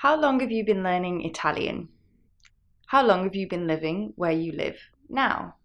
[0.00, 1.90] How long have you been learning Italian?
[2.86, 4.78] How long have you been living where you live
[5.10, 5.56] now?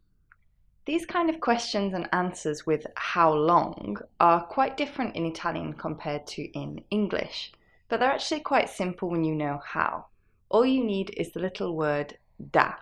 [0.85, 6.27] These kind of questions and answers with how long are quite different in Italian compared
[6.27, 7.53] to in English,
[7.87, 10.08] but they're actually quite simple when you know how.
[10.50, 12.18] All you need is the little word
[12.52, 12.74] da.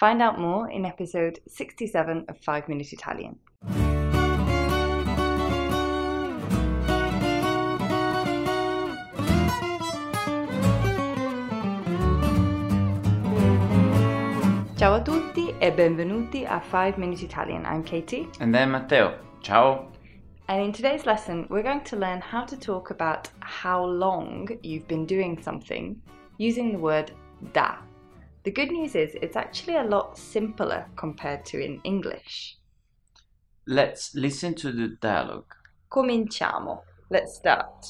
[0.00, 3.38] Find out more in episode 67 of 5 Minute Italian.
[14.84, 17.64] Ciao a tutti e benvenuti a 5 Minute Italian.
[17.64, 18.28] I'm Katie.
[18.40, 19.18] And then Matteo.
[19.40, 19.90] Ciao.
[20.48, 24.86] And in today's lesson, we're going to learn how to talk about how long you've
[24.86, 25.98] been doing something
[26.36, 27.12] using the word
[27.54, 27.76] da.
[28.42, 32.58] The good news is it's actually a lot simpler compared to in English.
[33.66, 35.54] Let's listen to the dialogue.
[35.88, 36.82] Cominciamo.
[37.08, 37.86] Let's start.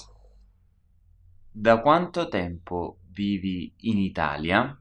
[1.50, 4.78] Da quanto tempo vivi in Italia?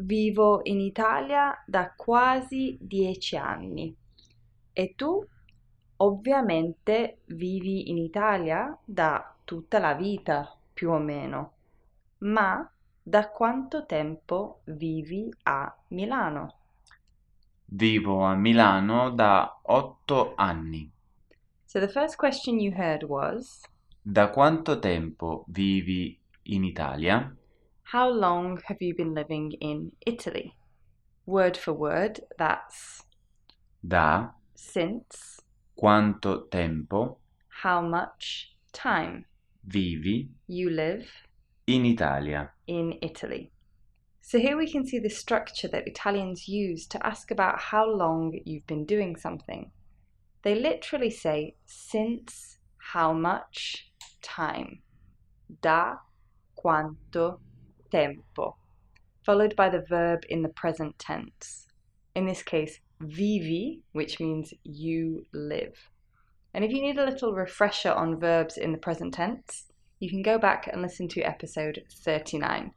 [0.00, 3.94] Vivo in Italia da quasi dieci anni.
[4.72, 5.24] E tu?
[5.96, 11.52] Ovviamente vivi in Italia da tutta la vita, più o meno.
[12.18, 12.66] Ma
[13.02, 16.54] da quanto tempo vivi a Milano?
[17.66, 20.90] Vivo a Milano da otto anni.
[21.66, 23.60] So the first question you heard was
[24.02, 27.36] Da quanto tempo vivi in Italia?
[27.92, 30.54] How long have you been living in Italy?
[31.26, 33.02] Word for word, that's
[33.84, 35.40] Da since,
[35.74, 37.18] quanto tempo
[37.48, 39.24] how much time
[39.66, 41.10] vivi you live
[41.66, 42.52] in Italia?
[42.68, 43.50] in Italy.
[44.20, 48.38] So here we can see the structure that Italians use to ask about how long
[48.44, 49.72] you've been doing something.
[50.44, 52.58] They literally say since
[52.92, 53.90] how much
[54.22, 54.82] time.
[55.60, 55.96] Da
[56.54, 57.40] quanto
[57.90, 58.56] tempo,
[59.24, 61.66] followed by the verb in the present tense.
[62.14, 65.88] In this case, vivi, which means you live.
[66.52, 69.66] And if you need a little refresher on verbs in the present tense,
[70.00, 72.72] you can go back and listen to episode 39.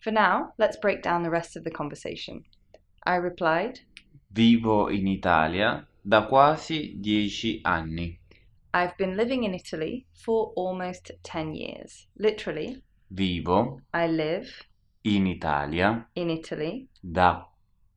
[0.00, 2.44] For now, let's break down the rest of the conversation.
[3.04, 3.80] I replied,
[4.32, 8.18] Vivo in Italia da quasi dieci anni.
[8.72, 12.06] I've been living in Italy for almost 10 years.
[12.16, 14.48] Literally, Vivo I live
[15.02, 17.44] in Italia in Italy da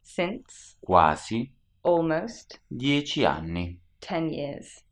[0.01, 1.51] since quasi
[1.83, 3.79] almost dieci anni.
[4.01, 4.83] 10 years.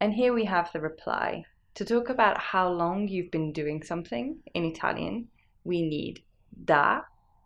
[0.00, 1.44] And here we have the reply.
[1.74, 5.28] To talk about how long you've been doing something in Italian,
[5.64, 6.22] we need
[6.64, 7.02] da,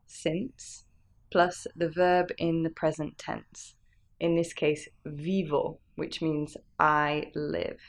[0.06, 0.84] since,
[1.30, 3.74] plus the verb in the present tense.
[4.20, 7.80] In this case, vivo, which means I live.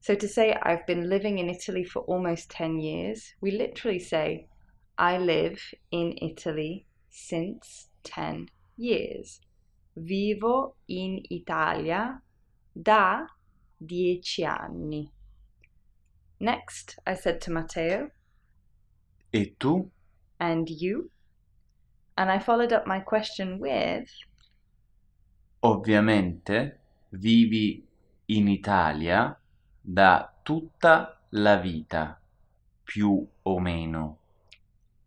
[0.00, 4.46] So to say I've been living in Italy for almost 10 years, we literally say
[4.96, 5.60] I live
[5.90, 9.40] in Italy since 10 years.
[9.96, 12.22] Vivo in Italia
[12.80, 13.26] da
[13.76, 15.10] dieci anni.
[16.40, 18.10] Next, I said to Matteo,
[19.32, 19.90] E tu?
[20.38, 21.10] and you?
[22.16, 24.08] And I followed up my question with,
[25.60, 26.78] Ovviamente
[27.10, 27.84] vivi
[28.26, 29.36] in Italia
[29.90, 32.20] da tutta la vita,
[32.84, 34.18] più o meno.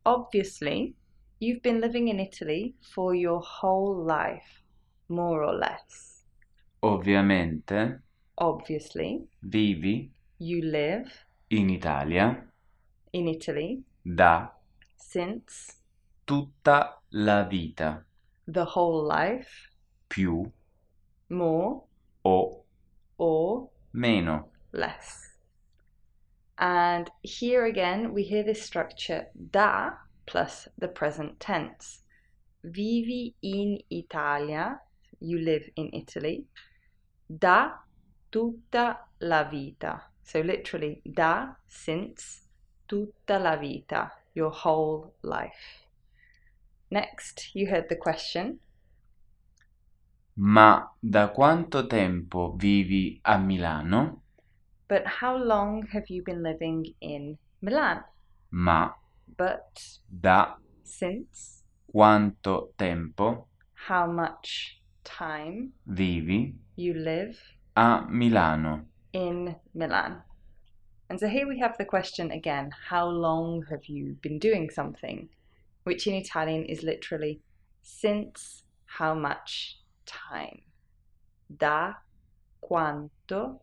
[0.03, 0.95] obviously,
[1.39, 4.63] you've been living in Italy for your whole life,
[5.07, 6.23] more or less.
[6.81, 8.01] Ovviamente.
[8.37, 10.09] Obviously, vivi.
[10.39, 11.11] You live.
[11.49, 12.43] In Italia.
[13.11, 13.83] In Italy.
[14.01, 14.51] Da.
[14.95, 15.77] Since.
[16.25, 18.03] Tutta la vita,
[18.47, 19.69] the whole life,
[20.07, 20.49] più.
[21.29, 21.83] More.
[22.23, 22.63] O.
[23.17, 23.69] Or.
[23.91, 24.50] Meno.
[24.71, 25.29] Less.
[26.57, 29.91] And here again, we hear this structure da
[30.25, 32.03] plus the present tense.
[32.63, 34.79] Vivi in Italia,
[35.19, 36.45] you live in Italy,
[37.27, 37.71] da
[38.31, 40.03] tutta la vita.
[40.23, 42.41] So literally, da since
[42.87, 45.87] tutta la vita, your whole life.
[46.91, 48.59] Next, you heard the question
[50.33, 54.20] Ma da quanto tempo vivi a Milano?
[54.91, 58.03] But how long have you been living in Milan?
[58.51, 58.91] Ma
[59.37, 63.47] But da since quanto tempo
[63.87, 67.39] how much time vivi you live
[67.77, 68.85] a Milano?
[69.13, 70.23] in Milan.
[71.09, 75.29] And so here we have the question again how long have you been doing something?
[75.85, 77.39] Which in Italian is literally
[77.81, 78.65] since
[78.99, 80.63] how much time?
[81.47, 81.93] Da
[82.59, 83.61] quanto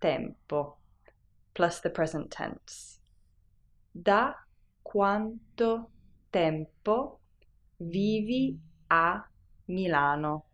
[0.00, 0.76] tempo
[1.54, 2.98] plus the present tense.
[3.92, 4.34] Da
[4.82, 5.90] quanto
[6.32, 7.18] tempo
[7.78, 8.56] vivi
[8.90, 9.22] a
[9.66, 10.44] Milano?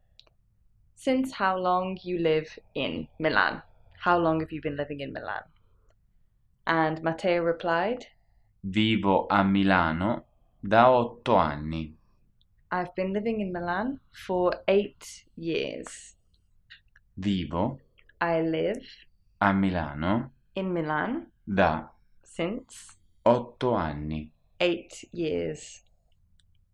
[0.94, 3.62] Since how long you live in Milan?
[3.98, 5.43] How long have you been living in Milan?
[6.66, 8.06] And Matteo replied,
[8.64, 10.25] Vivo a Milano
[10.60, 11.94] da otto anni.
[12.72, 16.16] I've been living in Milan for eight years.
[17.16, 17.78] Vivo
[18.20, 19.06] I live
[19.40, 21.88] a Milano in Milan da
[22.22, 24.30] since otto anni.
[24.60, 25.82] eight years.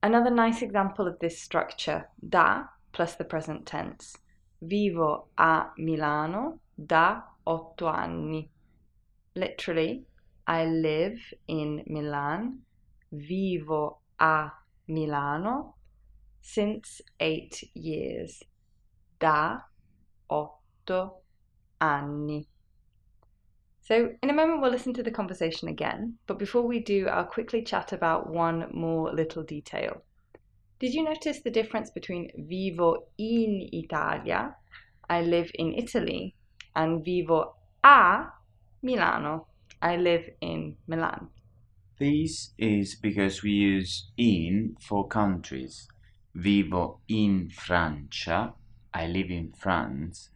[0.02, 4.16] Another nice example of this structure, da plus the present tense.
[4.60, 8.48] Vivo a Milano da otto anni.
[9.34, 10.04] Literally,
[10.46, 12.58] I live in Milan.
[13.10, 14.50] Vivo a
[14.88, 15.74] Milano
[16.40, 18.42] since eight years.
[19.18, 19.60] Da
[20.28, 21.22] otto
[21.80, 22.46] anni.
[23.84, 27.25] So, in a moment, we'll listen to the conversation again, but before we do, I'll
[27.25, 30.02] quickly chat about one more little detail.
[30.79, 34.55] Did you notice the difference between vivo in Italia,
[35.11, 36.37] I live in Italy,
[36.76, 38.26] and vivo a
[38.82, 39.49] Milano,
[39.82, 41.29] I live in Milan?
[41.99, 45.88] This is because we use in for countries.
[46.37, 48.55] Vivo in Francia,
[48.94, 50.31] I live in France.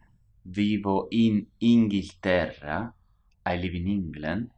[0.45, 2.93] Vivo in Inghilterra,
[3.47, 4.49] I live in England.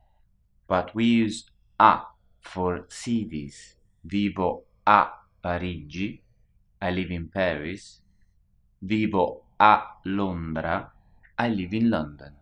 [0.67, 1.45] But we use
[1.79, 1.99] a
[2.41, 3.75] for cities.
[4.03, 5.07] Vivo a
[5.43, 6.23] Parigi,
[6.81, 8.01] I live in Paris.
[8.81, 10.91] Vivo a Londra,
[11.37, 12.33] I live in London.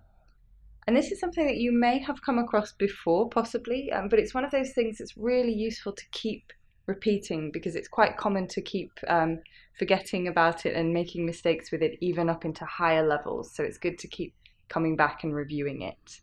[0.87, 4.33] And this is something that you may have come across before, possibly, um, but it's
[4.33, 6.53] one of those things that's really useful to keep
[6.85, 9.41] repeating because it's quite common to keep um,
[9.77, 13.51] forgetting about it and making mistakes with it, even up into higher levels.
[13.53, 14.33] So it's good to keep
[14.69, 16.21] coming back and reviewing it.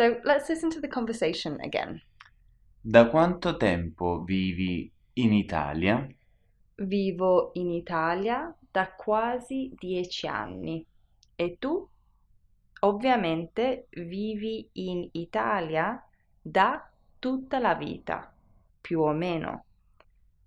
[0.00, 2.00] So let's listen to the conversation again.
[2.80, 6.08] Da quanto tempo vivi in Italia?
[6.76, 10.82] Vivo in Italia da quasi dieci anni.
[11.36, 11.86] E tu?
[12.80, 16.02] Ovviamente vivi in Italia
[16.40, 18.34] da tutta la vita,
[18.80, 19.64] più o meno.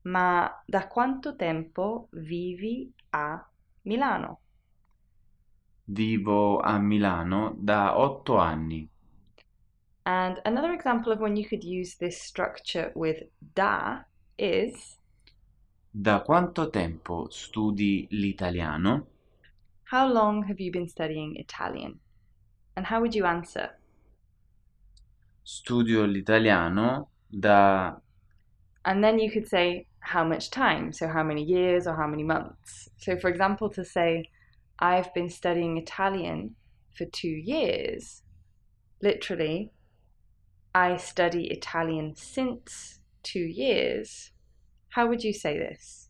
[0.09, 3.47] Ma da quanto tempo vivi a
[3.83, 4.39] Milano?
[5.83, 8.89] Vivo a Milano da otto anni.
[10.05, 13.23] And another example of when you could use this structure with
[13.55, 13.99] da
[14.37, 14.97] is
[15.95, 19.05] Da quanto tempo studi l'italiano?
[19.83, 21.99] How long have you been studying Italian?
[22.75, 23.69] And how would you answer?
[25.43, 27.95] Studio l'italiano da
[28.85, 32.23] And then you could say how much time, so how many years or how many
[32.23, 32.89] months.
[32.97, 34.29] So, for example, to say,
[34.79, 36.55] I've been studying Italian
[36.97, 38.23] for two years,
[39.01, 39.71] literally,
[40.75, 44.31] I study Italian since two years.
[44.89, 46.09] How would you say this?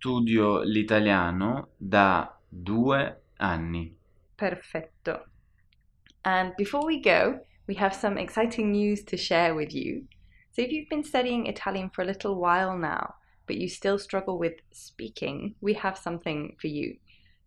[0.00, 3.94] studio l'italiano da due anni.
[4.34, 5.26] Perfetto.
[6.24, 10.06] And before we go, we have some exciting news to share with you.
[10.52, 13.14] So, if you've been studying Italian for a little while now,
[13.46, 16.96] but you still struggle with speaking, we have something for you.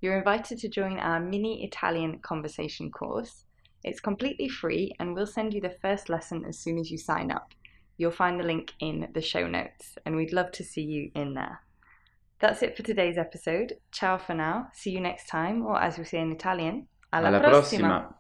[0.04, 3.46] You're invited to join our mini Italian conversation course.
[3.86, 7.32] It's completely free, and we'll send you the first lesson as soon as you sign
[7.32, 7.54] up.
[7.96, 11.36] You'll find the link in the show notes, and we'd love to see you in
[11.36, 11.62] there.
[12.40, 13.78] That's it for today's episode.
[13.94, 14.68] Ciao for now.
[14.74, 17.52] See you next time, or as we say in Italian, alla, Alla prossima.
[17.52, 18.16] prossima.